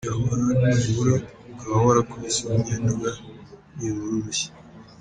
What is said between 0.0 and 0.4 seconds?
Byabura